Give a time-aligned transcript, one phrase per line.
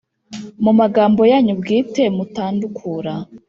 [0.63, 3.13] mu magambo yanyu bwite mutandukura